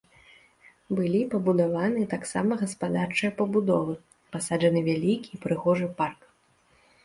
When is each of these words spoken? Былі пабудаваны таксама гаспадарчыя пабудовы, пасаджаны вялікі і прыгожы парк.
Былі 0.99 1.19
пабудаваны 1.33 2.01
таксама 2.15 2.51
гаспадарчыя 2.63 3.31
пабудовы, 3.43 3.93
пасаджаны 4.37 4.79
вялікі 4.91 5.29
і 5.41 5.45
прыгожы 5.49 5.87
парк. 6.01 6.21